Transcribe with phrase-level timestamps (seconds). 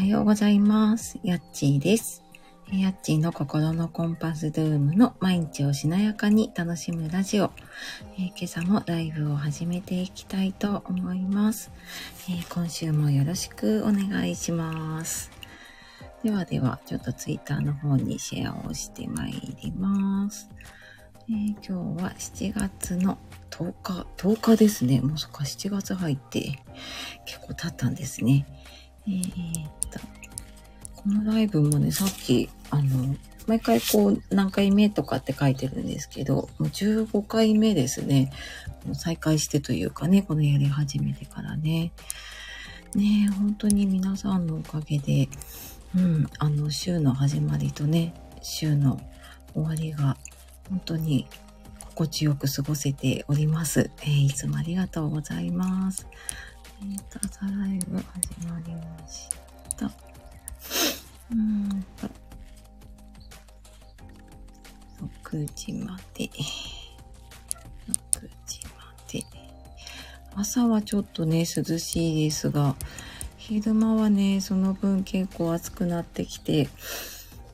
[0.00, 1.18] はようございます。
[1.22, 2.24] やっちーです。
[2.72, 7.50] やっちーの心のコンパスルームの毎日をしなやかに楽しむラジオ。
[8.16, 11.70] えー今朝もライブを始めていきたいと思います、
[12.30, 15.30] えー今週もよろしくお願いします。
[16.24, 20.48] ではでは、ちょっとツイッターの方にシェアをしてまいります。
[21.28, 23.18] えー今日は7月の
[23.50, 25.02] 10日、10日ですね。
[25.02, 26.58] もうそっか、7月入って
[27.26, 28.46] 結構経ったんですね。
[29.06, 29.98] えーっと、
[30.96, 38.30] このライブもね、さっき、あの、毎回こう何回目とかって書いてるんですけど、もう15回目ですね。
[38.92, 41.92] 再開してというかね、このやり始めてからね。
[42.94, 45.28] ね本当に皆さんのおかげで、
[45.96, 49.00] うん、あの、週の始まりとね、週の
[49.54, 50.16] 終わりが
[50.68, 51.26] 本当に
[51.94, 53.90] 心地よく過ごせております。
[54.02, 56.06] えーいつもありがとうございます。
[56.82, 58.04] えーと、朝ライブ始
[58.48, 59.28] まりまし
[59.76, 59.90] た。
[61.30, 62.06] うんと、
[65.28, 66.24] 6時まで。
[66.24, 66.30] 6
[68.46, 69.22] 時まで。
[70.34, 72.74] 朝はちょっとね、涼しいですが、
[73.36, 76.70] 昼間はね、その分結構暑くなってきて、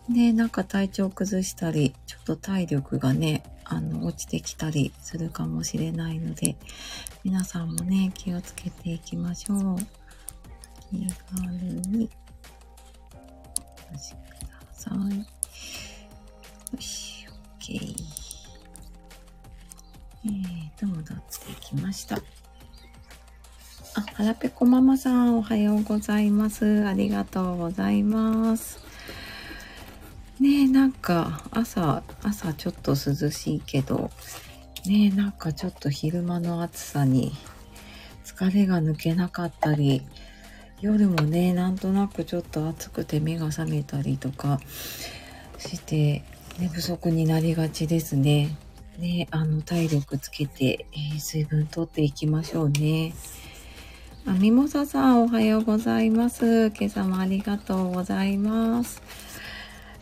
[0.09, 6.57] で、なんか体調崩したり、ちょっと体力がね、あの、落ちてきたりするかもしれないので、
[7.27, 9.77] 皆さんもね、気をつけていきましょう。
[10.93, 11.51] 気軽
[11.89, 12.09] に、
[13.91, 15.19] お越しください。
[15.19, 17.27] よし、
[17.59, 17.97] OK。
[20.25, 21.21] えーと、戻って
[21.61, 22.15] きました。
[22.15, 22.21] あ、
[24.15, 26.87] はらぺこママさん、おはようございます。
[26.87, 28.79] ありがとうございます。
[30.39, 32.97] ねえ、なんか、朝、朝ちょっと涼
[33.33, 34.13] しいけど、
[34.89, 37.33] ね、なんかちょっと昼間の暑さに
[38.25, 40.03] 疲れが抜けなかったり、
[40.81, 44.61] 夜もね、なんとなくちょっと暑くて目が覚めたりとか
[45.59, 46.25] して、
[46.59, 48.57] 寝不足になりがちですね。
[48.99, 53.15] ね、あの、体力つけて、えー水分取っていきましょうね。
[54.27, 56.71] あ、ミモサさんおはようございます。
[56.71, 59.03] 今朝もありがとうございます。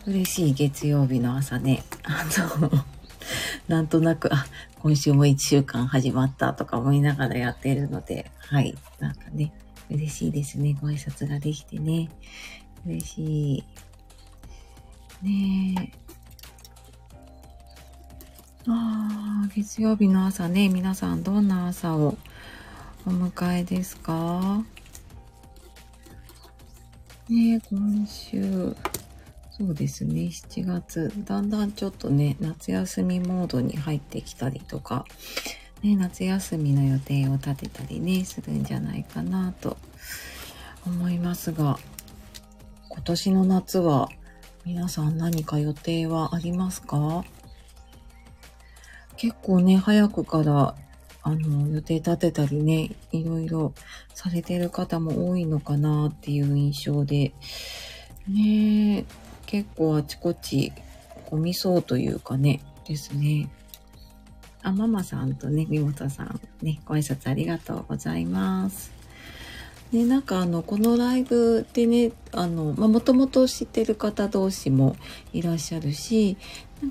[0.07, 1.83] 嬉しい月曜日の朝ね。
[2.03, 2.25] あ
[2.59, 2.94] の、
[3.67, 4.45] なんとなく、あ、
[4.79, 8.75] 今週も一週間始まったとか思いながらやっているので、はい。
[8.99, 9.53] なんかね、
[9.89, 10.77] 嬉しいですね。
[10.79, 12.09] ご挨拶ができてね。
[12.85, 13.63] 嬉しい。
[15.23, 16.05] ねえ。
[18.67, 22.17] ああ、月曜日の朝ね、皆さんどんな朝を
[23.05, 24.63] お迎えですか？
[27.29, 28.75] ねえ、今週、
[29.57, 35.05] そうですね、7月、だんだんちょっとね、夏休みモードに入ってきたりとか、
[35.81, 39.77] ね、夏休みの予定を立てたりね、するんじゃないかなと
[40.85, 41.79] 思いますが、
[42.89, 44.09] 今年の夏は
[44.65, 47.23] 皆さん何か予定はありますか？
[49.15, 50.75] 結構ね、早くから、
[51.23, 53.73] あの、予定立てたりね、いろいろ
[54.13, 57.31] されてる方も多いのかなっていう印象で、
[58.27, 59.05] ねえ、
[59.45, 60.71] 結構あちこち
[61.29, 63.49] 混みそうというかね、ですね。
[64.61, 68.91] あ、ママさんとね、みもたさん、ね、ご挨拶ありがとうございます。
[69.91, 74.95] で、なんかあの、このライブでね、あの、まあ、もともと知ってる方同士も
[75.33, 76.37] いらっしゃるし、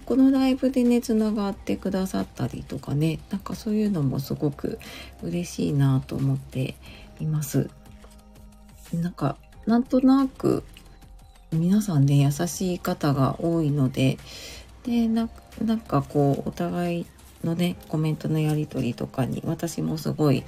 [0.06, 4.78] このライブでね、つながってくださったりとかね、なんかそういうのもすごく
[5.22, 6.76] 嬉しいなと思って
[7.21, 7.69] います。
[8.92, 9.36] なんか、
[9.66, 10.62] なんとなく、
[11.54, 14.19] 皆さんね、優しい方が多いので、
[14.84, 15.28] で、なん
[15.81, 17.06] かこう、お互い
[17.42, 20.44] のね、コメントのやりとりとかに、私もすごい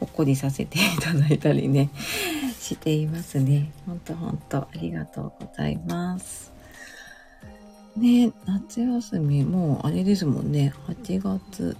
[0.00, 1.90] ほっこりさせていただいたりね、
[2.60, 3.72] していますね。
[3.86, 6.52] ほんとほんと、ありがとうございます。
[7.96, 11.76] ね夏休み、もうあれですもんね、8月、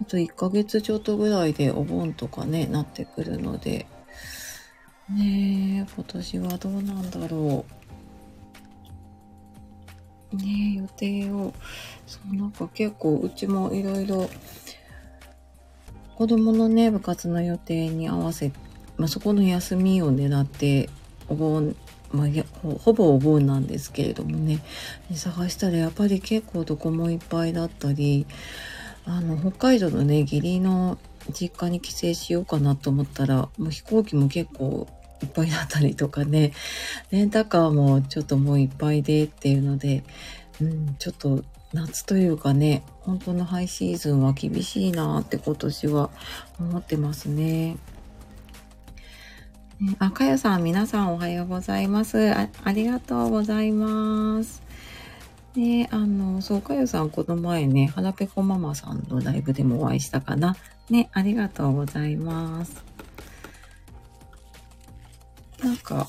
[0.00, 3.86] あと1ヶ月ちょっとぐらいでお盆とかね、なってくるので、
[5.14, 7.64] ねえ、今年はどうなんだろ
[10.32, 10.36] う。
[10.36, 11.52] ねえ、予定を、
[12.06, 14.30] そう、なんか結構うちもいろいろ、
[16.16, 18.52] 子供のね、部活の予定に合わせ、
[18.96, 20.88] まあ、そこの休みを狙って、
[21.28, 21.76] お盆、
[22.10, 22.28] まあ、
[22.62, 24.60] ほほぼお盆なんですけれどもね、
[25.14, 28.26] 探したらやっぱり結構どこもいっぱいだったり、
[29.04, 30.96] あの、北海道のね、義理の
[31.30, 34.88] 実家に帰省しようかなと思ったら、もう飛行機も結構
[35.22, 36.52] いっぱいだったりとかね、
[37.10, 40.04] レンタカーもちょっともういっぱいでっていうので、
[40.60, 46.10] うん、ちょっと夏というかね、本当のハイシーズンは厳しいなって今年は
[46.60, 47.76] 思ってますね。
[49.98, 52.30] あ、かよさん、皆さんおはようございます。
[52.32, 54.62] あありがとうございます。
[55.56, 60.56] ね、あの、そう、かよさん、この前ね、はらぺこママさんのライブでもお会いしたかな。
[60.88, 62.91] ね、ありがとうございます。
[65.62, 66.08] なんか、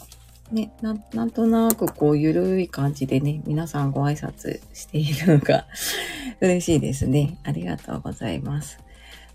[0.51, 5.67] ね、ななんとなくこう、ゆるい感じでね、皆さんご挨拶しているのが
[6.41, 7.37] 嬉しいですね。
[7.43, 8.79] ありがとうございます。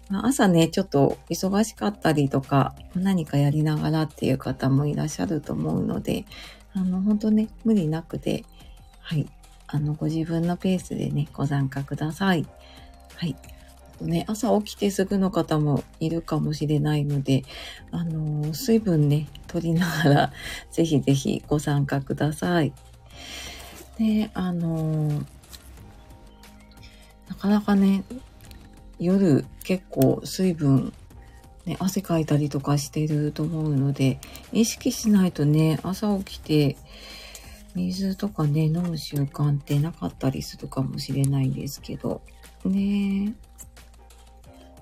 [0.08, 6.24] まあ、朝ね、ちょっと忙しかったりとか、何かやりながらっていう方もいらっしゃると思うので、
[6.74, 8.44] あの、本当ね、無理なくで、
[9.00, 9.26] はい、
[9.66, 12.46] あの、ご自分のペースでね、ご参加ください。
[13.16, 13.36] はい。
[14.00, 17.44] ね、朝起きてすぐの方もいるかもしれないので、
[17.90, 20.32] あの、水分ね、取りながら、
[20.70, 22.72] ぜひぜひご参加ください。
[23.98, 25.24] で、あの、
[27.28, 28.04] なかなかね、
[28.98, 30.92] 夜結構水分、
[31.66, 34.20] ね、汗かいたりとかしてると思うので、
[34.52, 36.76] 意識しないとね、朝起きて、
[37.74, 42.22] 水とかね、飲む習慣ってなかったりするかもしれないんですけど、
[42.64, 43.34] ね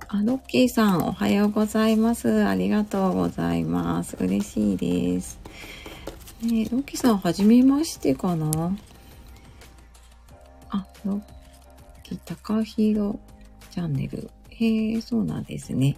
[0.08, 2.44] あ、ロッキーさん、おはようございます。
[2.44, 4.16] ありがとうございます。
[4.20, 5.40] 嬉しいです。
[6.42, 8.76] ねロッキーさん、はじめましてかな？
[10.70, 11.20] あ、ロッ
[12.04, 13.18] キー、高弘
[13.72, 14.30] チャンネル。
[14.50, 15.96] へえ、そうなんですね。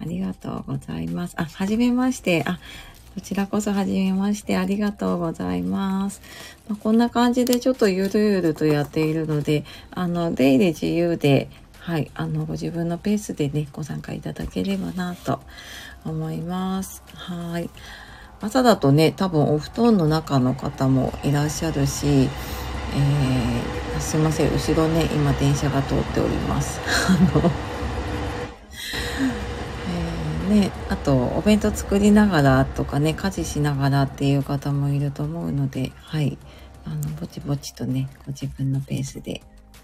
[0.00, 1.34] ありがとうございます。
[1.36, 2.44] あ、はじめまして。
[2.46, 2.58] あ、
[3.14, 6.22] こちらこそはじめましてありがとうございます。
[6.70, 11.50] まあ、こんな感じでちょっとゆるゆるとやっているので、あの、出入り自由で、
[11.84, 15.40] はい、あの、ご自分のペースでね、ご参加いただければなと
[16.04, 17.02] 思います。
[17.12, 17.68] はい。
[18.40, 26.80] 朝だとね、多分お布団の中の方もいらっしゃるし、えー、すいません、後ろね、今電車が通っております。
[27.10, 27.50] あの
[30.54, 36.36] ね、あとお弁当作りながらとかね家事しながらっていう方もいると思うのではい
[36.84, 39.40] あのぼちぼちとねご自分のペースで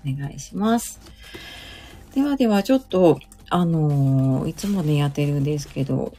[0.06, 1.00] お願いします
[2.19, 6.12] ではではちょっとあのー、いつもねやってるんですけど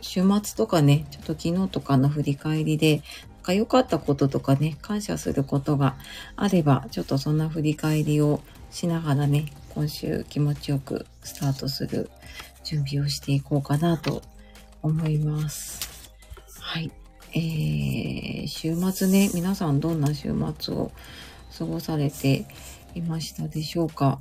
[0.00, 5.96] 週末とかねちょっと昨日とかの振り返りでなんか良かったこととかね感謝することが
[6.36, 12.12] あればちょっとそんな振り返りをしながらね今週気持ちよくスタートする
[12.62, 14.22] 準備をしていこうかなと
[14.82, 16.12] 思います。
[16.60, 16.92] はい。
[17.32, 20.92] えー、週末ね、皆さんどんな週末を
[21.58, 22.46] 過ごされて
[22.94, 24.20] いましたでしょうか？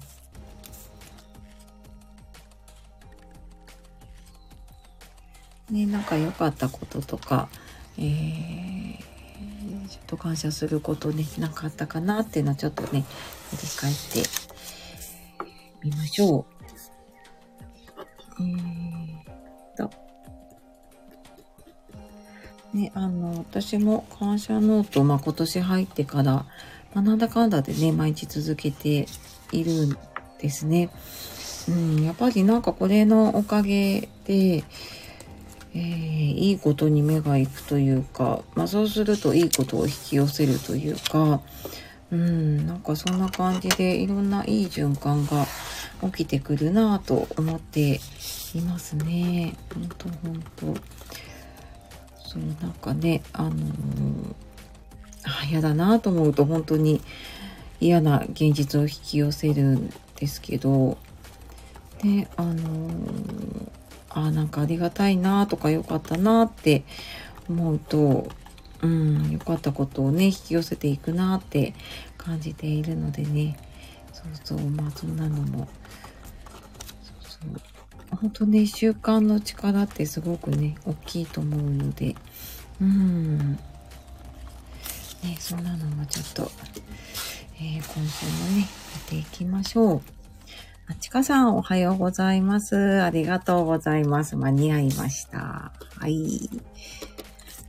[5.70, 7.50] ね、なんか良かったこととか、
[7.98, 8.98] えー、
[9.88, 13.06] ちょっと感謝することね、なかったかなっていうのをちょっとね、
[13.52, 14.30] 振り返って
[15.84, 16.60] みましょう。
[18.42, 19.92] えー、と。
[22.74, 26.46] ね、あの、私も感謝ノート、まあ、今年入ってから、ま
[26.96, 29.08] あ、なんだかんだでね、毎日続けて
[29.52, 29.98] いるん
[30.40, 30.90] ですね。
[31.68, 34.64] うん、やっぱりなんかこれのおかげで、
[35.74, 41.42] えー、いいことに目が行くというか、まあそうするといいことを引き寄せるというか、
[42.12, 45.46] うん、なんかそんな感じでいろんないい循環が
[46.12, 48.00] 起きてくるなぁと思って
[48.56, 49.56] いますね。
[49.74, 50.82] ほんとほんと。
[52.26, 54.36] そう、なんかね、あのー、
[55.24, 57.02] あ、嫌だなぁと思うと本当に
[57.80, 60.98] 嫌な現実を引き寄せるんですけど、
[62.04, 63.72] で、あのー、
[64.10, 66.84] あ、なんかありがたいなとか良かったなって
[67.50, 68.30] 思うと、
[68.82, 71.74] うん、良かったことをね、引き寄せていくなって
[72.18, 73.58] 感じているのでね、
[74.14, 75.68] そうそう、まあそんなのも、
[77.02, 82.16] そうそう、本当ね、習慣の力ってすごくね、大きいと思うので、
[82.82, 83.54] うん、
[85.24, 86.52] ね、そんなのもちょっと、
[87.58, 88.66] えー、今週もね、や
[89.00, 90.19] っていきましょう。
[90.92, 93.04] あちかさん、おはようございます。
[93.04, 94.36] ありがとうございます。
[94.36, 95.72] 間に合いました。
[96.00, 96.50] はい。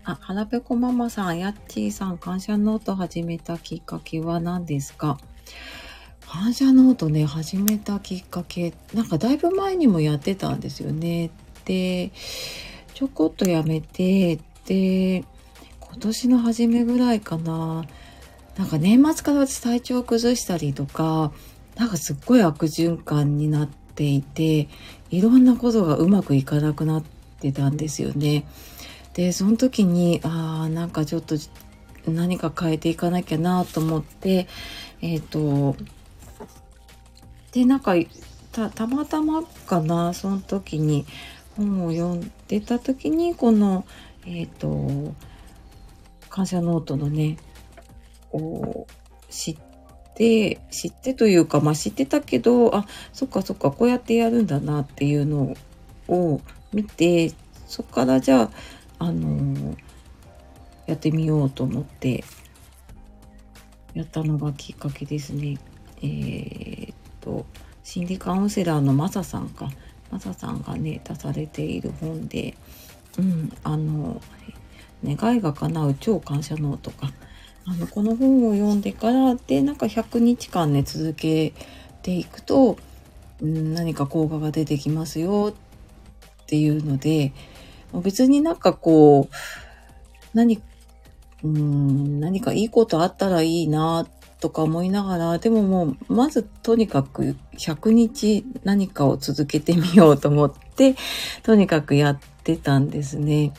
[0.05, 5.19] あ、はらぺこママさん、やっちーさん、感謝ノート始めたきっかけは何ですか？
[6.27, 11.31] 感謝ノートね、始めたきっかけ、なんかだいぶ前にもやってたんですよね。
[11.67, 12.12] で、
[12.95, 15.25] ちょこっとやめて、で、
[15.79, 17.85] 今年の初めぐらいかな。
[18.57, 21.33] なんか年末から私体調を崩したりとか、
[21.77, 24.69] なんかすっごい悪循環になっていて、
[25.11, 27.05] いろんなことがうまくいかなくなっ
[27.41, 28.47] てたんですよね。
[29.15, 31.37] でその時にああなんかちょっと
[32.07, 34.47] 何か変えていかなきゃなと思って
[35.03, 35.77] えっ、ー、と
[37.53, 37.95] でなんか
[38.53, 41.07] たまたまかなその時に
[41.57, 43.85] 本を読んでた時にこの
[44.27, 45.15] えっ、と、
[46.29, 47.39] 感謝ノートのね、
[48.33, 48.87] を
[49.29, 49.57] 知っ
[50.21, 52.85] て、知ってというか、まあ知ってたけど、あ、
[53.15, 55.57] そっかそっか、こうやってやるんだなっていうの
[56.09, 56.43] を
[56.75, 57.33] 見て、
[57.67, 58.50] そっからじゃあ、
[58.99, 59.75] あの
[60.87, 62.23] やってみようと思って、
[63.95, 65.57] やったのがきっかけですね。
[66.03, 67.47] えーっと、
[67.83, 69.71] 心理カウンセラーのマサさんか。
[70.11, 72.55] マサさんがね、出されている本で、
[73.19, 74.21] うん、あの、
[75.03, 77.11] 願いが叶う超感謝ノートか。
[77.67, 81.52] あの、この本を読んでから、で、なんか100日間ね、続け
[82.02, 82.79] ていくと、
[83.43, 87.33] うん、何か効果が出てきますよっていうので、
[88.02, 89.35] 別になんかこう、
[90.35, 90.62] 何、
[91.43, 94.07] うん、何かいいことあったらいいな
[94.40, 100.97] とか思いながら、でももう、まずとにかく100日何かを続けてみようと思って、
[101.43, 103.52] とにかくやってたんですね。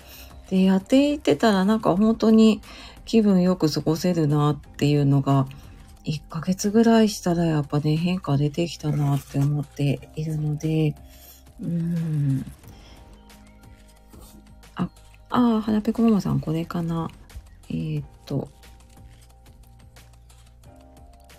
[0.49, 2.61] で、やっていってたらなんか本当に
[3.05, 5.47] 気分よく過ごせるなっていうのが、
[6.05, 10.95] 1ヶ月ぐらいしたらやっぱね、変化出てきたなって思っているので、
[11.61, 12.45] うん。
[14.75, 14.89] あ、
[15.29, 17.09] ああ、はなぺこママさん、これかな。
[17.69, 18.49] えー、っと、こ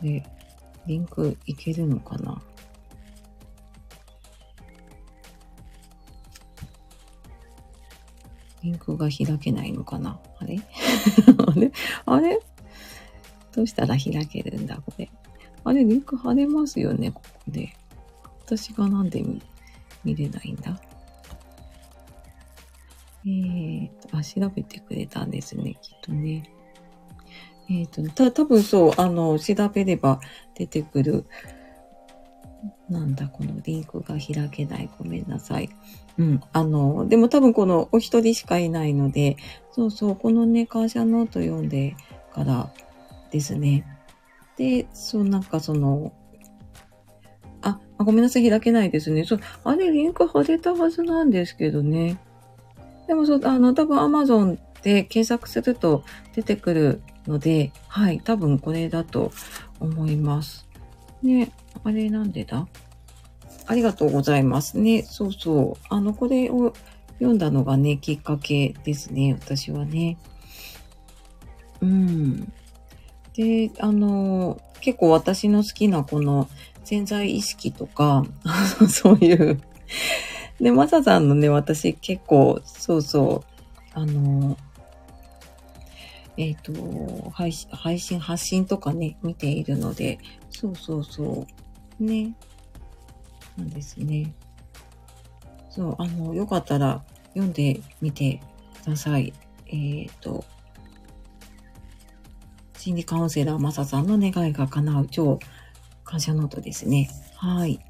[0.02, 0.24] れ、
[0.86, 2.40] リンクいけるのかな
[8.62, 10.18] リンクが開けないのかな？
[10.38, 10.58] あれ？
[11.46, 11.72] あれ？
[12.06, 12.40] あれ？
[13.54, 14.76] どうしたら開けるんだ？
[14.76, 15.10] これ。
[15.64, 17.10] あれ、リンク貼れますよね？
[17.10, 17.74] ここで。
[18.44, 19.22] 私がなんで
[20.04, 20.80] 見れないんだ？
[23.24, 26.42] えーと、あ、調べてくれたんですね、きっとね。
[27.70, 30.20] えっ、と、た、多分そう、あの、調べれば
[30.54, 31.26] 出てくる。
[32.88, 34.90] なんだ、このリンクが開けない。
[34.98, 35.68] ごめんなさい。
[36.18, 36.40] うん。
[36.52, 39.36] あの、でも多分このお一人しかいないので、
[39.72, 41.96] そうそう、このね、感謝ノート読んで
[42.34, 42.70] から
[43.30, 43.86] ですね。
[44.56, 46.12] で、そう、なんかその、
[47.62, 49.24] あ、あごめんなさい、開けないですね。
[49.24, 52.18] そう、あれ、リンク貼れたはずなんですけどね。
[53.06, 56.04] でもそう、あの、多分 Amazon で検索すると
[56.34, 59.32] 出てくるので、はい、多分これだと
[59.80, 60.66] 思います。
[61.22, 61.52] ね、
[61.84, 62.66] あれなんでだ？
[63.72, 65.02] ありがとうございますね。
[65.02, 65.86] そうそう。
[65.88, 66.74] あの、これを
[67.14, 70.18] 読んだのがね、きっかけですね、私はね。
[71.80, 72.52] うん。
[73.34, 76.50] で、あの、結構私の好きなこの
[76.84, 78.26] 潜在意識とか、
[78.90, 79.58] そういう。
[80.60, 83.42] で、マサさんのね、私結構、そうそ
[83.96, 84.58] う、あの、
[86.36, 90.18] えっ、と、配信、配信、発信とかね、見ているので、
[90.50, 91.46] そうそうそ
[91.98, 92.34] う、ね、
[93.56, 94.34] なんですね。
[95.70, 98.40] そう、あの、よかったら読んでみて
[98.84, 99.32] ください。
[99.66, 100.44] えっ、と、
[102.76, 105.38] 心理カウンセラーマサさんの願いが叶う超
[106.04, 107.10] 感謝ノートですね。
[107.36, 107.80] はい。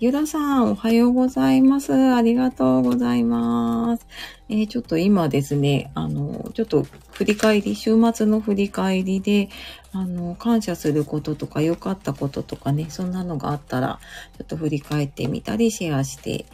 [0.00, 1.92] ゆらさん、おはようございます。
[1.92, 4.06] ありがとうございます。
[4.48, 9.48] えーちょっと今ですね、あの、ちょっと振り返り、週末の振り返りで、
[9.90, 13.98] あの、感謝することとか良かったこととかね、そんなのがあったら、
[14.36, 16.46] ちょっと振り返ってみたり、シェアして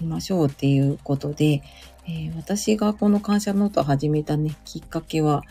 [0.00, 1.62] みましょうっていうことで、
[2.06, 5.42] えー私がこの感謝ノート始めたね、きっかけは、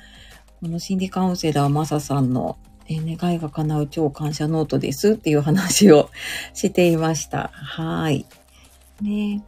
[0.62, 6.10] この心理カウンセラーマサさんの、え願いが叶う超感謝ノートですっていう話を
[6.54, 7.50] していました。
[7.54, 8.25] はい。
[9.01, 9.44] ね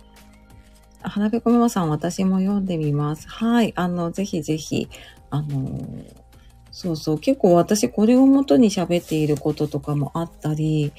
[1.02, 3.30] 花ぺこママさん、私も読んでみます。
[3.30, 3.74] はい。
[3.76, 4.90] あの、ぜひぜひ、
[5.30, 6.28] あのー
[6.72, 10.92] そうそう、結構私これをもとに喋っていることとかもあったり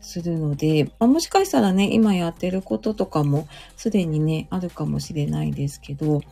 [0.00, 6.22] するので、まあ、もしかしたらね、今やってることとかもすでにね、あるかもしれないですけど、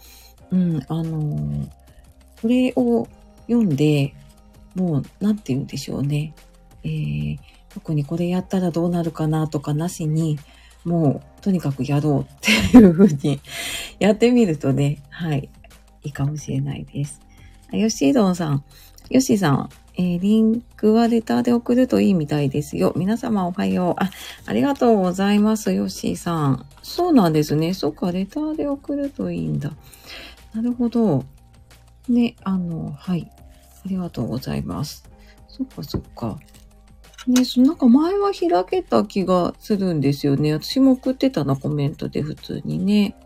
[0.51, 1.69] うん、あのー
[2.41, 3.09] これを
[3.49, 4.15] 読んで、
[4.75, 6.35] もう、なんて言うんでしょうね。
[6.85, 7.39] えー、
[7.71, 10.39] 特にこれやったらどうなるかなとかなしに、
[10.85, 13.41] もう、とにかくやろうっていうふうに
[13.99, 15.49] やってみるとね、はい、
[16.03, 17.21] いいかもしれないです。
[17.73, 18.65] ヨッシードンさん、
[19.11, 22.93] ヨッシーさん、えーリンクはレターで送るといいみたいですよ。
[22.97, 24.03] 皆様おはよう。
[24.03, 24.11] あ、
[24.47, 26.67] ありがとうございます、ヨッシーさん。
[26.83, 27.75] そうなんですね。
[27.75, 29.73] そっか、レターで送るといいんだ。
[30.55, 31.25] なるほど。
[32.09, 33.31] ね、あの、はい。
[33.85, 35.09] ありがとうございます。
[35.49, 36.39] そっかそっか。
[37.27, 40.55] ね、なんか前は開けた気がするんですよね。
[40.55, 43.17] 私も送ってたな、コメントで普通にね。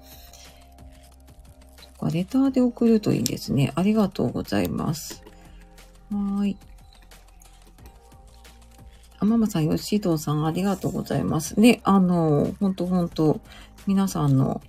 [1.81, 3.73] そっか、レターで送るといいんですね。
[3.77, 5.23] ありがとうございます。
[6.11, 6.57] はーい。
[9.21, 11.61] あ、ママさん、よしとうさん、ありがとうございます。
[11.61, 13.41] ね、あの、ほんとほんと、
[13.87, 14.61] 皆さんの、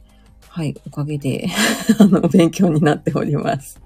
[0.48, 1.48] はい、おかげで
[1.98, 3.83] あの、勉強になっております。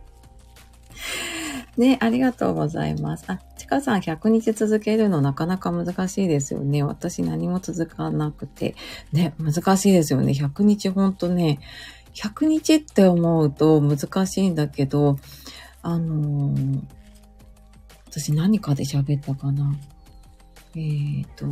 [1.77, 3.25] ね、ありがとうございます。
[3.27, 6.81] あ、ちかさん100日続けるのなかなか難しいですよね。
[6.81, 8.75] 私何も続かなくて。
[9.11, 10.31] ね、難しいですよね。
[10.31, 11.59] 100日ほんとね、
[12.15, 15.17] 100日って思うと難しいんだけど、
[15.83, 16.81] あのー、
[18.07, 19.77] 私何かで喋ったかな。
[20.75, 21.45] えっ、ー、と、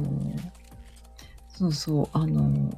[1.50, 2.72] そうそう、あの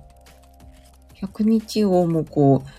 [1.16, 2.70] ー、100日をもうこう、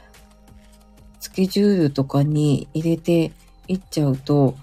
[1.20, 3.32] スケジュールとかに入れて
[3.68, 4.56] いっちゃうと、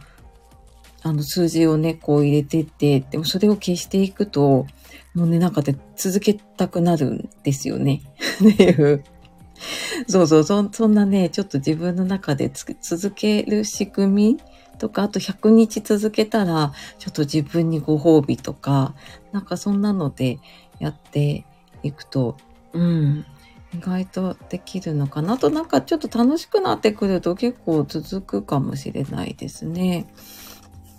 [1.01, 4.65] あの数字をね、こう入れてって、でもそれを消していくと、
[5.13, 8.01] もうね、なんかで続けたくなるんですよね。
[8.53, 9.03] っていう。
[10.07, 14.39] そうそうそ、そんなね、ちょっと自分の中で続ける仕組み
[14.77, 18.95] とか、あと100日続けたら、ちょっと自分にご褒美とか、
[19.31, 20.39] なんかそんなので
[20.79, 21.45] やって
[21.83, 22.35] いくと、
[22.73, 23.25] うん、
[23.77, 30.07] 意外とできるのかなと、なんかちょっと楽しくなってくると結構続くかもしれないですね。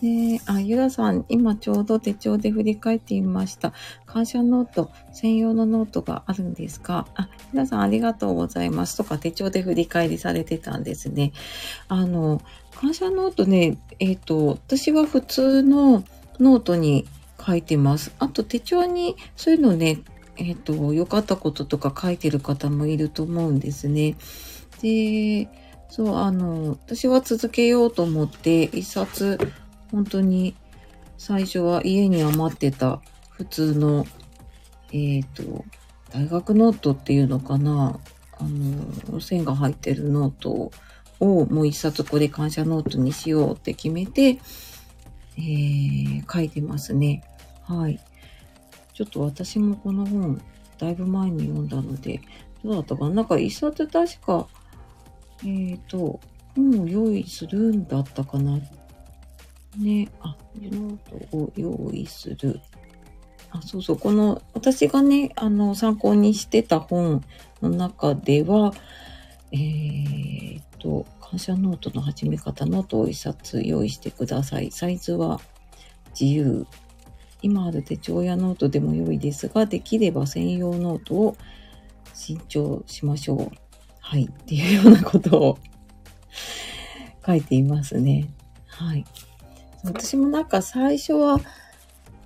[0.03, 3.73] で、あ、ゆらさん、今ちょうど手帳で振り返っていました。
[4.05, 7.07] 感謝ノート、専用のノートがあるんですか？
[7.15, 11.33] あ、ゆらさんありがとうございますとか手帳で振り返りされてたんですね。
[11.89, 12.43] あの、
[12.75, 16.05] 感謝ノートね、えっ、ー、と、私は普通の
[16.39, 17.07] ノートに
[17.45, 18.15] 書いてます。
[18.19, 20.01] あと手帳にそういうのね、
[20.37, 24.17] えっ、と、良かったこととか書いてる方もいると思うんですね。
[24.83, 25.49] で、
[25.89, 29.39] そう、あの、私は続けようと思って一冊
[29.91, 30.55] 本当に
[31.19, 33.01] 最初は家に余ってた
[33.31, 34.07] 普通の、
[34.93, 35.65] えっ、ー、と、
[36.13, 37.99] 大学ノートっていうのかな
[38.39, 40.71] あの、線が入ってるノート
[41.21, 44.39] をもう一冊これ感謝ノートにしようって決めて、
[45.39, 47.23] えー、書いてますね。
[47.65, 48.01] はい。
[48.97, 50.41] ちょっと私もこの本、
[50.79, 52.19] だいぶ前に読んだので、
[52.65, 53.11] どうだったかな？
[53.11, 54.49] なんか一冊確か、
[55.43, 56.19] えっ、ー、と、
[56.55, 58.59] 本を用意するんだったかな？
[59.77, 62.59] ね、あ、ノートを用意する。
[63.51, 67.23] あ、そうそう、この、私がね、あの、参考にしてた本
[67.61, 68.73] の中では、
[69.53, 74.71] えー、っと、感謝ノートの始め方、ノートを一冊用意してください。
[74.71, 75.39] サイズは
[76.19, 76.67] 自由。
[77.43, 81.37] 今ある手帳やノートでも良いですが、できれば専用ノートを
[82.15, 83.51] 新調しましょう。
[84.01, 84.25] はい。
[84.25, 85.59] っていうようなことを
[87.27, 88.29] 書いていますね。
[88.67, 89.05] はい。
[89.85, 91.41] 私もなんか最初は、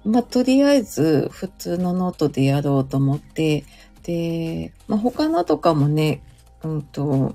[0.05, 3.65] まあ、とりあえず普通のノートでやろうと思って、
[4.03, 6.23] で、まあ、他のとかもね、
[6.63, 7.35] うんと、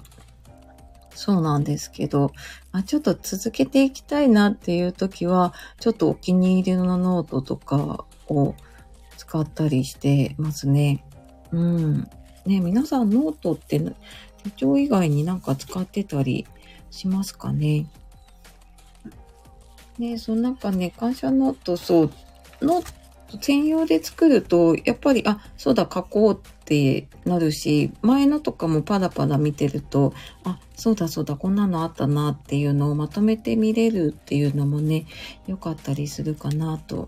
[1.15, 2.33] そうなんですけど、
[2.71, 8.53] まあ、ちょっと続けていきたいなっていう時は、ちょっとお気に入りのノートとかを
[9.17, 11.03] 使ったりしてますね。
[11.51, 12.09] うん。
[12.45, 13.79] ね、皆さんノートって
[14.43, 16.45] 手帳以外になんか使ってたり
[16.91, 17.87] しますかね？
[19.97, 22.11] ねそのなんかね、感謝ノート、そう、
[22.61, 22.93] ノー
[23.31, 35.05] ト専用で作ると、やっぱり、あ、そうだ、書こうっってなるし、前のとかもパラパラ見てると、あ、そうだそうだ、こんなのあったなっていうのをまとめて見れるっていうのもね、
[35.45, 37.07] 良かったりするかなと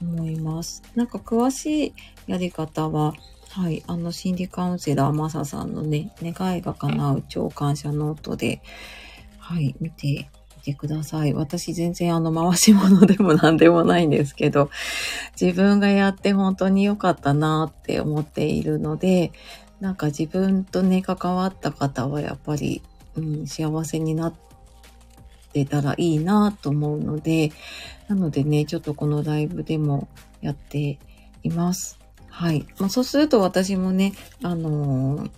[0.00, 0.82] 思います。
[0.94, 1.94] なんか詳しい
[2.26, 3.12] やり方は、
[3.50, 8.62] はい、あの心理カウンセラーマサさんのね、願いが叶う超感謝ノートで、
[9.38, 10.30] はい、見て
[10.64, 11.34] てください。
[11.34, 14.70] 私全然あの回し物でも何でもないんですけど、
[15.40, 19.32] 自分がやって本当に良かったなって思っているので、
[19.80, 22.82] なんか自分とね、関わった方はやっぱり、
[23.16, 24.34] うん、幸せになっ
[25.52, 27.52] てたらいいなと思うので、
[28.08, 30.08] なのでね、ちょっとこのライブでも
[30.40, 30.98] やって
[31.42, 31.98] います。
[32.28, 32.66] はい。
[32.78, 35.30] まあ、そうすると私もね、あのー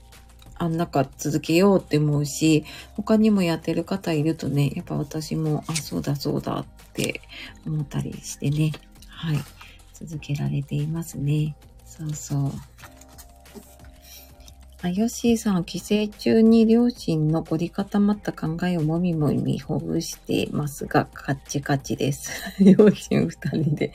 [0.58, 2.64] あん中続けようって思うし、
[2.94, 7.20] 他にもやってる方いるとね、やっぱ私も、あ、そうだそうだって
[7.66, 8.72] 思ったりしてね、
[9.08, 9.38] はい、
[9.92, 11.56] 続けられていますね。
[11.84, 12.52] そうそう。
[14.82, 22.30] あ、ヨッシーさん、帰省中に両親の凝り固まった考えをもみもみほぐしてますが、カッチカチです。
[22.62, 23.92] 両親二人で、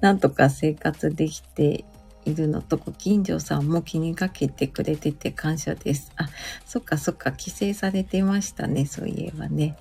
[0.00, 1.84] なんとか生活できて
[2.24, 6.12] いるのと、ご近所さんも気にかけてくれてて感謝です。
[6.16, 6.28] あ、
[6.64, 9.76] そっかそっか、帰省されてましたね、そういえばね。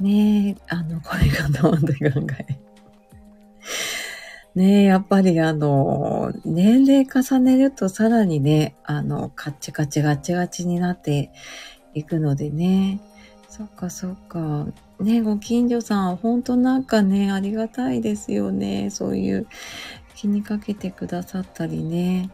[0.00, 2.66] ねえ、あの、これがどうって考え。
[4.54, 11.30] ねえ、やっぱりあの、年齢重ねるとさらにね、あの、カッチカチガチガチになって
[11.92, 13.00] いくのでね。
[13.48, 14.66] そっかそっか。
[14.98, 18.88] ねご近所さん、ほんとなんかね、ありがたいですよね。
[18.90, 19.46] そういう
[20.16, 22.30] 気にかけてくださったりね。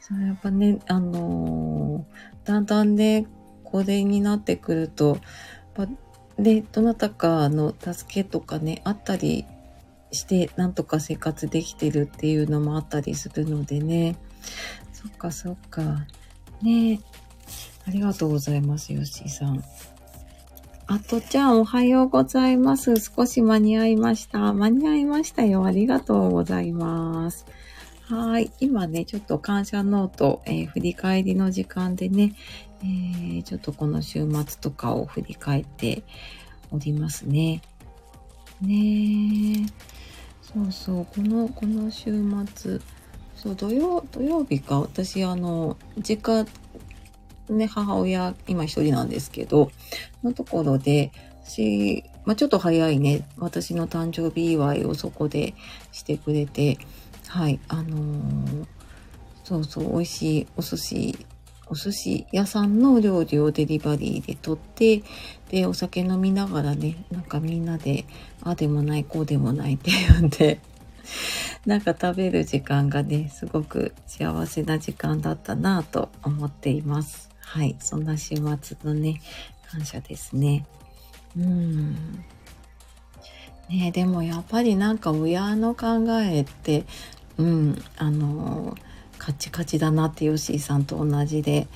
[0.00, 3.26] そうやっぱね、あのー、だんだんね、
[3.62, 5.18] 高齢になってくると、
[6.38, 9.44] で、どなたかの助けとかね、あったり
[10.10, 14.16] して、なんとか生活できてるっていうのもあったりするのでね。
[14.92, 16.06] そっかそっか。
[16.62, 17.00] ね
[17.86, 19.62] ありがとうございます、よしさん。
[20.92, 22.96] あとちゃん、おはようございます。
[22.96, 24.52] 少し間に合いました。
[24.52, 25.64] 間に合いましたよ。
[25.64, 27.46] ありがとうございます。
[28.08, 28.50] はい。
[28.58, 32.34] 今ね、ちょっと感謝ノート、えー、振り返りの時間でね、
[32.82, 36.02] えー、ちょっとこの週末とかを振り返って
[36.72, 37.62] おりますね。
[38.60, 39.68] ね
[40.42, 42.20] そうそう、この、この週
[42.52, 42.80] 末、
[43.36, 46.50] そう、土曜、土曜日か、私、あの、実家、
[47.50, 49.70] ね、母親、今一人なんですけど、
[50.22, 51.12] のところで、
[51.44, 55.54] 私、まあ、ちょっと早いね、私の誕生日祝いをそこで
[55.90, 56.78] してくれて、
[57.28, 58.66] はい、あのー、
[59.44, 61.26] そうそう、美味しいお寿司、
[61.66, 65.02] お寿司屋さんの料理をデリバリーで取って、
[65.50, 68.04] で、お酒飲みながらね、なんかみんなで、
[68.42, 70.60] あでもない、こうでもないって言うんで、
[71.66, 77.29] なんか食べる時間がね、すごく幸せな時間だったなぁと思っています。
[77.50, 79.20] はい、そんな週末のね、
[79.68, 80.64] 感謝ですね。
[81.36, 81.94] うん。
[83.68, 86.84] ねでもやっぱりなんか親の考えって、
[87.38, 88.76] うん、あの、
[89.18, 91.66] カチカチだなってヨッシーさんと同じで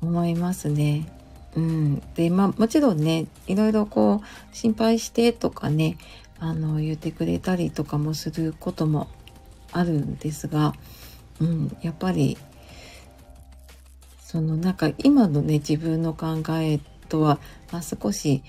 [0.00, 1.06] 思いますね。
[1.54, 2.02] うん。
[2.14, 5.98] で、まあもちろんね、いろいろこう心配してとかね、
[6.38, 9.08] あの言ってくれたりとかもすることも
[9.70, 10.72] あるんですが、
[11.42, 12.38] うん、やっぱり
[14.32, 17.38] そのなんか今のね自分の考えとは、
[17.70, 18.42] まあ、少し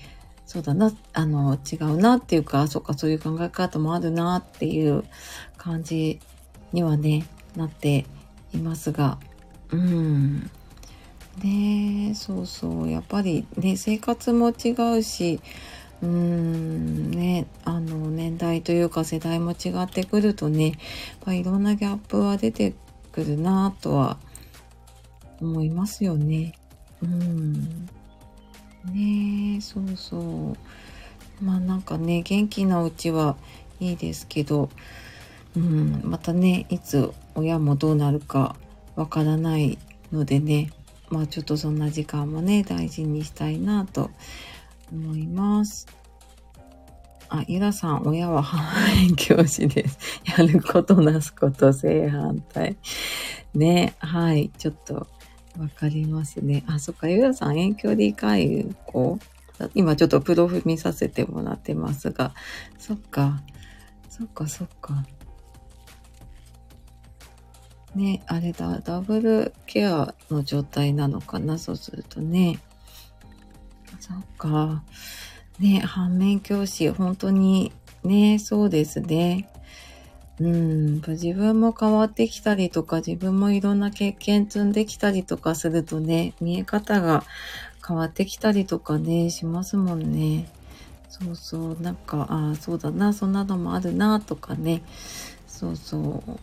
[0.46, 5.04] そうだな、あの、違うなっていうか、そっか、そういう考え方もあるなっていう
[5.58, 6.20] 感じ
[6.72, 8.06] にはね、なって
[8.54, 9.18] いますが、
[9.72, 10.50] うん。
[11.42, 15.40] ねそうそう、やっぱりね、生活も違うし、
[16.00, 20.76] うーん、ね、あの、年代というか世代も違ってくるとね、やっ
[21.24, 22.74] ぱいろんなギャップは出て
[23.12, 24.18] くるなとは
[25.44, 26.54] 思いますよね。
[27.02, 27.86] うん。
[28.92, 31.44] ねえ、そうそう。
[31.44, 33.36] まあなんかね、元気なうちは
[33.80, 34.70] いいですけど、
[35.56, 38.56] うん、またね、いつ親もどうなるか
[38.96, 39.78] わからない
[40.12, 40.70] のでね、
[41.10, 44.10] まあちょっとそんな時間もね、大事にしたいなと
[44.92, 45.86] 思います。
[47.28, 49.98] あ、ゆらさん、親は母園教師です。
[50.38, 52.76] やることなすこと正反対。
[53.54, 55.06] ね、はい、ちょっと
[55.58, 56.64] わかりますね。
[56.66, 59.18] あ、そっか、ゆらさん、遠距離介護
[59.74, 62.34] 今ちょっとプロフ見させてもらってますが、
[62.78, 63.40] そっか、
[64.08, 65.04] そっか、そっか。
[67.94, 72.58] ね、あれだ、ダブルケアの状態なのかな、そうするとね。
[74.00, 74.82] そっか。
[75.60, 79.48] ね、反面教師、本当に、ね、そうですね。
[80.40, 87.24] うん、自分も変わってきたりとか、自分もいろんな経験積んできたりとかするとね、見え方が
[87.86, 90.48] 変わってきたりとかね、しますもんね。
[91.08, 94.82] そうそう、なんか、ああ、そうだな、そんなのもあるな、とかね。
[95.46, 96.38] そうそう。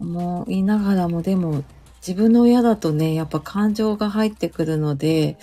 [0.00, 1.62] 思いながらも、でも、
[2.06, 5.38] 自分の親だとね、やっぱ感情が入ってくるので、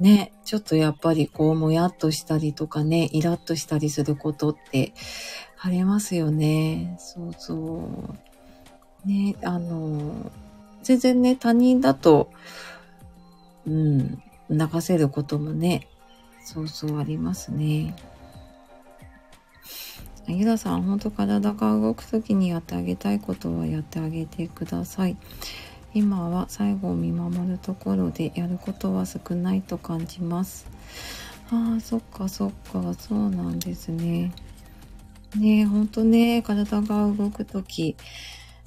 [0.00, 4.92] ね、ちょっとやっぱりこう、もやっとしたりとかね、イラッとしたりすることって
[5.66, 6.94] ありますよね。
[6.98, 7.88] そうそ
[9.06, 9.08] う。
[9.08, 10.30] ね、あの、
[10.82, 12.30] 全然ね、他人だと、
[13.66, 15.88] うん、流せることもね、
[16.44, 17.96] そうそうありますね。
[20.28, 25.16] ゆださん、本当体が動くときにやってあげたいことはやってあげてください。
[25.94, 30.66] 今は最後を見守るところでやることは少ないと感じます。
[31.50, 34.30] ああ、そっかそっか、そうなんですね。
[35.36, 37.96] ねほんとね、体が動くとき、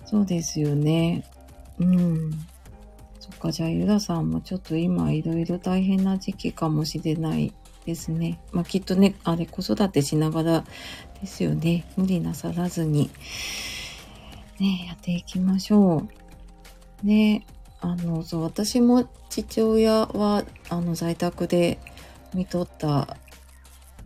[0.06, 1.26] そうですよね。
[1.80, 2.32] うん。
[3.20, 7.54] そっか、じゃあ、ゆらさんもちょっと今、いろいろ大変な時期かもしれない
[7.86, 8.40] ですね。
[8.52, 10.66] まあ、きっとね、あれ、子育てしながら
[11.22, 11.86] ですよね。
[11.98, 13.10] 無理なさらずに、
[14.60, 16.08] ね、やっていきましょ
[17.04, 17.06] う。
[17.06, 17.46] ね、
[17.80, 21.80] あの、そう、私も父親は、あの、在宅で
[22.34, 23.18] 見とった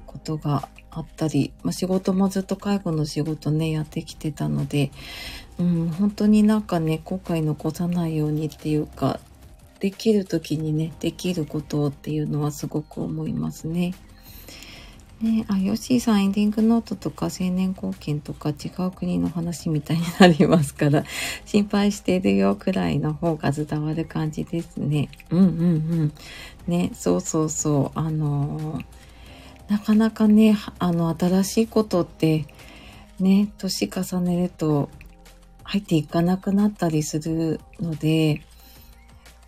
[0.06, 4.92] ことがあったり、まあ、仕事もずっと介護の仕事ね、やってきてたので、
[5.58, 9.20] うん、本当になんかね、後悔残さないようにっていうか、
[9.80, 13.94] できる時にね、できることっていうのはすごく思いますね。
[15.22, 21.04] ねあ、ヨッシーさんエンディングノートとか青年貢献とか違う国の話みたいになりますから、
[21.46, 25.10] 心配しているよくらいの方が伝わる感じですね。
[25.30, 25.48] うんうんう
[26.06, 26.14] ん。
[26.68, 28.00] ね、そうそうそう。
[28.00, 28.86] あのー、
[29.72, 32.46] なかなかね、あの、新しいことって、
[33.22, 34.90] ね、年重ねると
[35.64, 38.42] 入っていかなくなったりするので、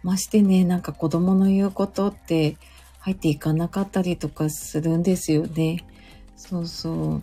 [0.01, 2.55] ましてね、なんか子供の言うことって、
[2.99, 5.85] 入っていかなかったりとかするんですよね。
[6.37, 7.19] そうそう。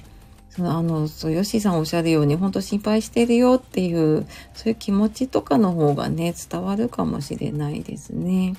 [0.51, 8.53] そのあの、そう、ヨシさんおっしゃるように、本当心配してるよっていう、そういう気持ちとかの方がね、伝わるかもしれないですね。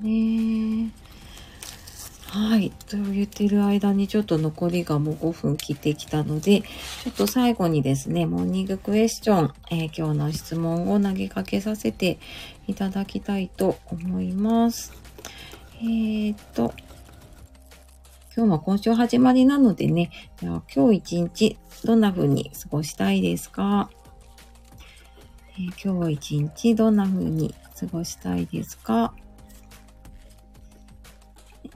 [0.00, 0.92] ね
[2.32, 2.70] はい。
[2.88, 12.20] と言ってる間にちょっと残りがもう5分切ってきたので、ちょっと最後にですね、モーニングクエスチョン、えー、今日の質問を投げかけさせて
[12.68, 14.92] いただきたいと思います。
[15.80, 16.72] えー、っと、
[18.36, 23.90] 今日は今週始まりなのでね、では今日一日どんな風に過ごしたいですか、
[25.58, 29.12] えー、今日一日どんな風に過ごしたいですか？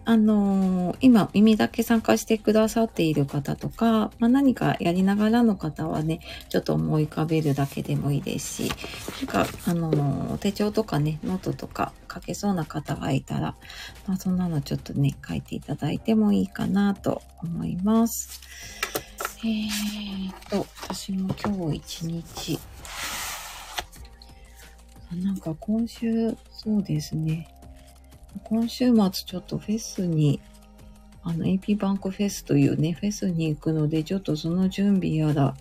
[0.06, 8.72] あのー、今耳だけ参加してくださっている方とか、まあ、何かやりながらの方はね、ちょっと思い浮かべるだけでもいいですし、
[9.26, 13.56] なんか、あのー、手帳とかね、ノートとか書けそうな方がいたら、
[14.06, 18.40] まあ、そんなのちょっとね、書いていただいてもいいかなと思います。
[19.42, 22.58] えーと、私も今日一日、
[25.22, 27.53] なんか今週、そうですね。
[28.42, 30.40] 今週末ちょっとフェスに、
[31.22, 35.54] あの、AP バンクフェスというね、フェスに行くので、ちょっとその準備やら、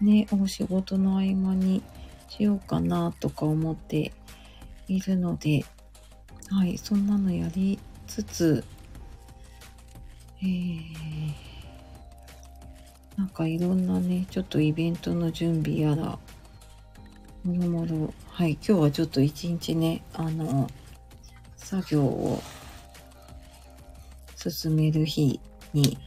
[0.00, 1.82] ね、お仕事の合間に
[2.28, 4.12] しようかなとか思って
[4.88, 5.64] いるので、
[6.48, 8.64] はい、そんなのやりつつ、
[10.42, 10.86] えー、
[13.16, 16.18] なんかいろんなね、ちょっとイベントの準備やら、
[17.44, 20.68] もろもろ、はい、今日はちょっと一日ね、あの、
[21.70, 22.42] 作業を
[24.34, 25.38] 進める日
[25.72, 25.98] に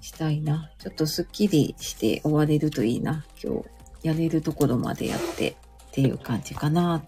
[0.00, 0.70] したいな。
[0.78, 3.26] ちょっとスッキリして終われるといいな。
[3.42, 3.62] 今
[4.02, 5.54] 日やれるところまでやってっ
[5.92, 7.04] ていう感じかな。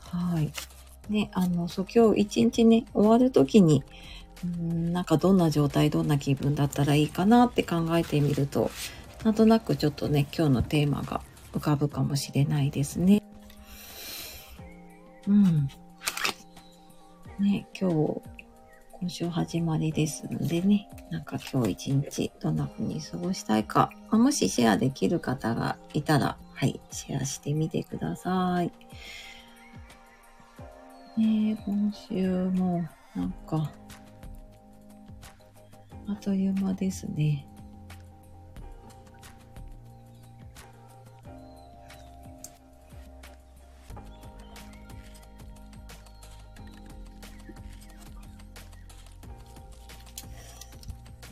[0.00, 0.50] はい。
[1.10, 3.84] ね、あの、そう、今日一日ね、終わるときに、
[4.46, 8.70] んなんかどんな状態、どんな気分だったらいいかなって考えてみると、
[9.22, 11.20] なんとなくちょっとね、今日のテーマが
[11.52, 13.22] 浮かぶかもしれないですね。
[15.26, 15.68] うん。
[17.42, 18.22] ね、今日、
[19.00, 28.70] 今週始まりですのでね、なんか今日一日どんな風に過ごしたいか、ま、もしシェアできる方がいたら、はい、シェアしてみてください。
[31.20, 33.72] ね今週もなんか、
[36.06, 37.44] あっという間ですね。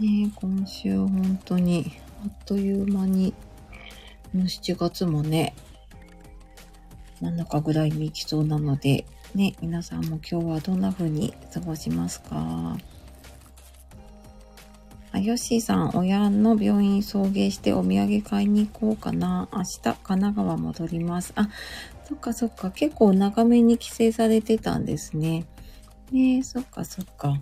[0.01, 1.93] ね今週本当に
[2.25, 3.35] あっという間に、
[4.33, 5.55] もう7月もね、
[7.21, 12.77] 真ん中ぐらいに行きそうなので、ね、皆さんも今日はどんな風に過ごしますか？
[15.13, 19.49] あ、ヨッシーさん、親の病院送迎してお土産買いに行こうかな。
[19.53, 21.33] 明日、神奈川戻ります。
[21.37, 21.49] あ、
[22.09, 22.71] そっかそっか。
[22.71, 25.47] 結構長めに帰省されてたんですね。
[26.13, 27.41] ねえ、そっかそっか。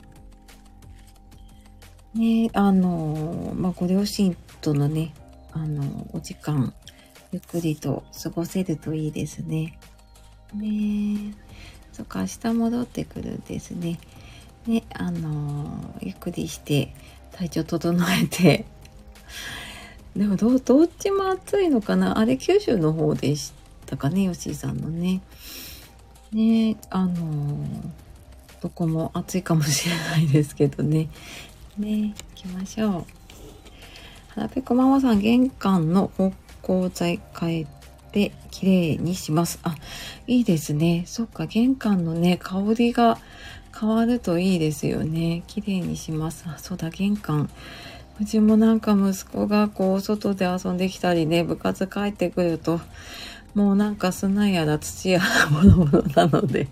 [2.14, 5.14] ね、あの、まあ、ご両親とのね、
[5.52, 6.72] あの、お時間、
[7.32, 9.78] ゆっくりと過ごせるといいですね。
[10.54, 11.34] ね
[11.92, 13.98] そっか、明日戻ってくるんですね。
[14.66, 16.94] ね、あの、ゆっくりして
[17.32, 18.64] 体調整えて。
[20.16, 22.18] でもど、どっちも暑いのかな？
[22.18, 23.52] あれ、九州の方でし
[23.86, 25.20] たかね、吉井さんのね。
[26.32, 27.58] ね、あの、
[28.60, 31.08] どこも暑いかもしれないですけどね。
[31.78, 33.04] ね、行きましょう。
[34.28, 37.66] 腹ペコママさん、玄関の芳香剤変え
[38.12, 39.60] て綺麗にします。
[39.62, 39.76] あ、
[40.26, 41.04] いいですね。
[41.06, 43.18] そっか、玄関のね、香りが
[43.78, 45.44] 変わるといいですよね。
[45.46, 46.44] 綺麗にします。
[46.46, 47.48] あ、そうだ、玄関。
[48.20, 52.80] うちもなんか息子がこう、外で遊んできたりね、部活帰ってくると、
[53.54, 56.68] もうなんか砂やら土やらものものなので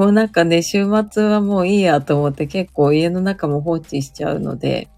[0.00, 4.88] もうなんかね、週末はもういいやと思って結構家の中も放置しちゃうので、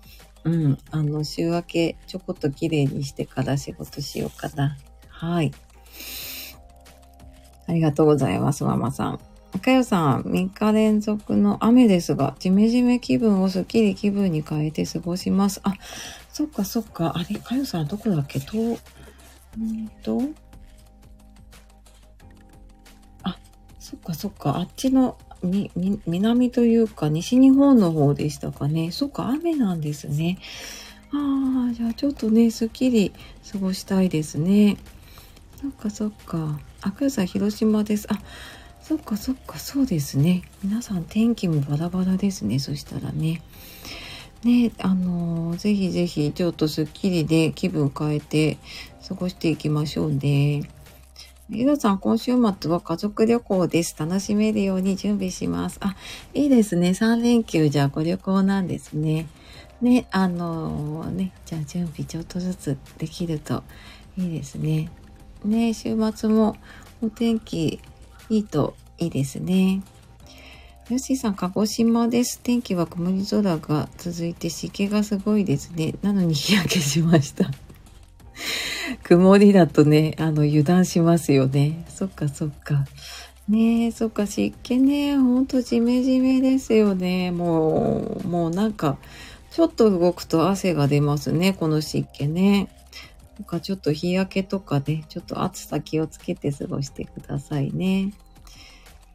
[0.45, 4.79] うん、あの、週明けちょこっと綺麗にしてから仕事しようかな。
[5.09, 5.51] はい。
[7.67, 9.21] ありがとうございます、ママさん。
[9.61, 15.61] かよさん、3日連続の雨ですが、ジメジメ気分をスッキリ気分に変えて過ごします。
[15.65, 15.75] あ、
[16.33, 17.15] そっかそっか。
[17.17, 18.39] あれ、かよさんどこだっけ？
[18.39, 18.79] と、ん
[20.05, 20.23] と、
[23.83, 24.59] そっかそっか。
[24.59, 28.93] あっちの、み、み、南というか、西日本の方でしたかね。
[28.93, 30.39] そっか、雨なんですね。
[31.11, 33.13] ああ、じゃあちょっとね、すっきり
[33.51, 34.77] 過ごしたいですね。
[35.61, 36.61] そっかそっか。
[36.81, 38.07] あ、かよさん、広島です。
[38.09, 38.21] あ、
[38.81, 40.43] そっかそっか、そうですね。
[40.63, 42.61] 皆さん天気もバラバラですね。
[42.61, 43.43] そしたらね。
[44.45, 48.59] ね、あのー、ぜひぜひちょっとスッキリで気分変えて
[49.09, 50.71] 過ごしていきましょうね。
[51.53, 53.95] ヒロさん、今週末は家族旅行です。
[53.99, 55.77] 楽しめるように準備します。
[55.83, 55.97] あ、
[56.33, 56.91] いいですね。
[56.91, 59.27] 3連休じゃあご旅行なんですね。
[59.83, 63.65] ね、あのー、ね、じゃあ準備ちょっとずつできると
[64.17, 64.91] いいですね。
[65.45, 66.57] ね、週末も
[67.03, 67.81] お天気
[68.31, 69.83] いいといいですね。
[70.89, 72.41] ヨッシーさん、鹿児島です。
[72.43, 75.97] 天気は曇り空が続いて湿気がすごいですね。
[76.01, 77.51] なのに日焼けしました。
[79.03, 81.85] 曇りだとね、あの、油断しますよね。
[81.89, 82.85] そっかそっか。
[83.49, 87.33] ねえ、そっか、湿気ね、ほんとじめじめですよね。
[87.33, 88.99] もう、もうなんか、
[89.51, 92.69] ちょっと動くと汗が出ますね、この湿気ね。
[93.39, 98.13] なんかちょっと日焼けとかね、ちょっと暑さ気をつけて過ごしてくださいね。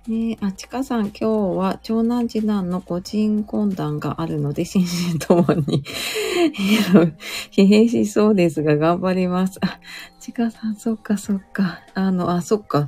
[0.08, 5.84] ねえあ、ちかさん、今日は長男次男の個人懇談があるので、心身ともに
[7.52, 9.60] 疲弊しそうですが、頑張ります。
[9.62, 9.82] あ、
[10.22, 11.82] ちかさん、そっかそっか。
[11.94, 12.88] あの、あ、そっか。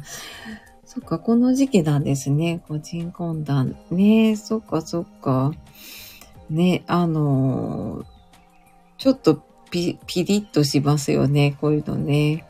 [0.86, 2.62] そっか、この時期なんですね。
[2.70, 3.76] 個人懇談。
[3.92, 5.52] ねえそっかそっか。
[6.50, 8.06] ね、あのー、
[8.98, 11.58] ちょっとピピリッとしますよね。
[11.60, 12.46] こういうのね。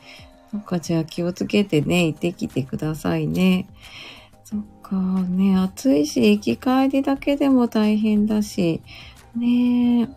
[0.53, 3.67] なんかじゃあ気をつけてね、行ってきてくださいね。
[4.89, 8.81] そっか、ね、暑いし、行き帰りだけでも大変だし、
[9.35, 10.05] ねえ。
[10.05, 10.09] ね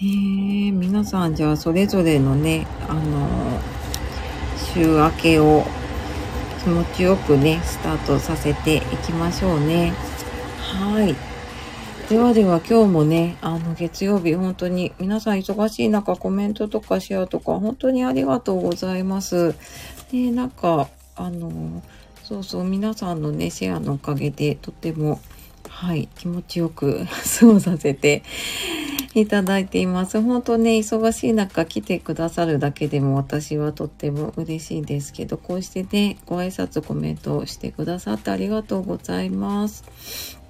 [0.00, 0.04] え、
[0.72, 3.60] 皆さんじゃあそれぞれのね、あの、
[4.74, 5.64] 週明けを
[6.62, 9.92] 気持ちよくね、スタートさせていきましょうね。
[10.58, 11.14] はい。
[12.08, 19.54] ではでは今日もね、あの月曜日本当に皆さん忙しい中コメントとかシェアとか本当にありがとうございます。
[20.12, 21.82] で、なんか、あの、
[22.26, 25.20] そうそう皆さんのね、シェアのおかげでとても、
[25.68, 27.06] はい、気持ちよく
[27.38, 28.24] 過ごさせて
[29.14, 30.20] いただいています。
[30.20, 40.45] 本当ね、忙しい中来てくださるだけでも私はとっても嬉しいですけど、こうしてね、ご挨拶コメントをしてくださってありがとうございます。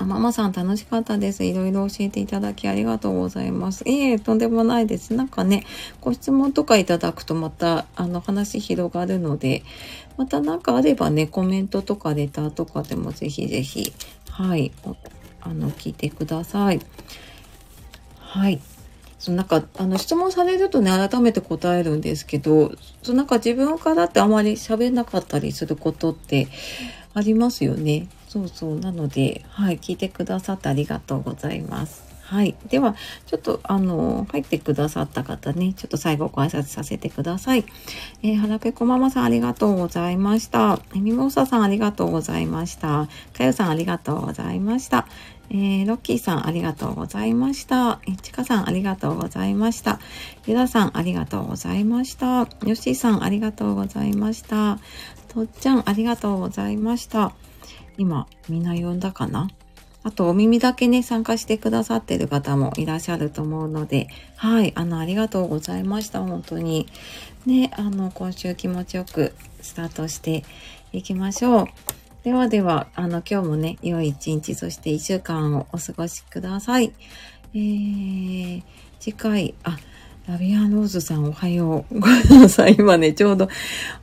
[0.00, 1.44] あ、ママさん楽しかったです。
[1.44, 3.86] いろいろ教えていただきありがとうございます。
[3.86, 5.12] いえ、とんでもないです。
[5.12, 5.66] なんかね、
[6.00, 9.62] ご質問とかいただくとまた、あの、話広がるので、
[10.16, 13.92] また何かあればね、コメントとかレターとかでもぜひぜひ、
[14.30, 14.72] はい、
[15.42, 16.80] あの、聞いてください。
[18.16, 18.58] はい。
[19.18, 26.48] そのなんか、あの、質問されるとね、改めて答えるんですけど、そのなんか自分からってあまり喋んなかったりすることって
[27.12, 28.08] ありますよね。
[28.30, 28.78] そうそう。
[28.78, 32.04] なので、はい、聞いてくださってありがとうございます。
[32.22, 32.54] はい。
[32.68, 32.94] では、
[33.26, 37.64] ちょっと、あの、入ってくださった方ね、ちょっと最後ご挨拶させてください。
[38.22, 40.78] えー、はらぺこママさんありがとうございました。
[40.94, 43.08] えみもささんありがとうございました。
[43.36, 45.08] かよさんありがとうございました。
[45.50, 47.98] えー、ロッキーさんありがとうございました。
[48.06, 49.98] えちかさんありがとうございました。
[50.46, 52.46] ゆださんありがとうございました。
[52.64, 54.78] よしーさんありがとうございました。
[55.26, 57.32] とっちゃんありがとうございました。
[57.98, 59.48] 今、みんな呼んだかな？
[60.02, 66.86] あと、お耳だけね、参加してくださってる方もいらっしゃると思うので、はい、あの、ありがとうございました、本当に。
[67.44, 70.42] ね、あの、今週気持ちよくスタートして
[70.92, 71.66] いきましょう。
[72.24, 76.92] ではでは、あの、今日もね、良い一日、そして一週間をお過ごしください。
[77.54, 78.62] えー、
[79.00, 79.78] 次回、あ、
[80.30, 81.98] ラビアンローズさんおはよう。
[81.98, 82.76] ごめんなさい。
[82.78, 83.48] 今ね、ちょうど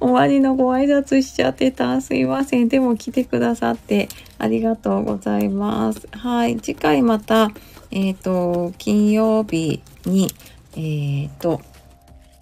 [0.01, 2.01] 終わりのご挨拶しちゃってた。
[2.01, 2.67] すいません。
[2.67, 6.05] でも来てくださってありがとうございます。
[6.11, 6.57] はい。
[6.57, 7.51] 次回また、
[7.91, 10.29] えっ、ー、と、金曜日に、
[10.73, 11.61] えっ、ー、と、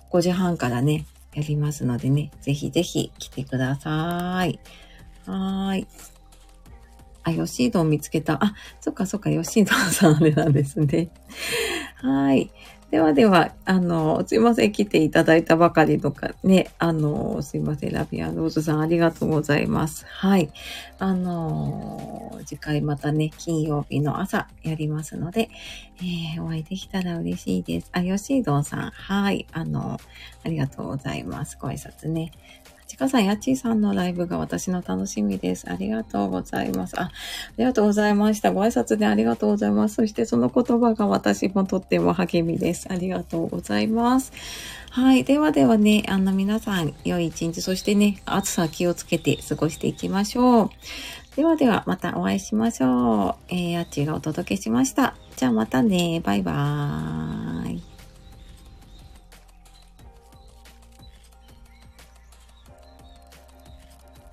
[0.10, 1.06] 5時半からね、
[1.36, 4.60] やりますのでね、ぜひぜひ来てください。
[5.28, 5.88] はーい。
[7.22, 8.44] あ、ヨシードン見つけた。
[8.44, 11.10] あ、そっかそっか、ヨシードンさんあれなんですね。
[11.98, 12.52] はい。
[12.92, 20.06] ではでは、あの、すいません、来ていただいたばかりとかね、あの、すいません、ラビアンローズさんありがとうございます。
[20.08, 20.52] はい。
[21.00, 25.50] あの、次回またね、金曜日の朝やりますので、
[25.98, 27.90] えー、お会いできたら嬉しいです。
[27.92, 29.48] あ、ヨシードンさん、はい。
[29.52, 30.00] あの、
[30.46, 31.58] ありがとうございます。
[31.60, 32.32] ご挨拶ね。
[32.88, 35.70] ちかさん、やっちーさんのライブが私の楽しみです。
[35.70, 37.00] ありがとうございます。
[37.00, 37.12] あ、あ
[37.58, 38.52] りがとうございました。
[38.52, 39.96] ご挨拶でありがとうございます。
[39.96, 42.88] そしてその言葉が私もとっても励みです。
[42.90, 44.32] ありがとうございます。
[44.92, 45.24] はい。
[45.24, 50.70] ではではね、あの皆さん、良い一日、そしてね、暑さ気をつけて過ごしていきましょう。
[51.36, 53.36] ではでは、またお会いしましょう。
[53.50, 55.16] えー、やっちーがお届けしました。
[55.36, 56.22] じゃあまたね。
[56.24, 57.95] バイバーイ。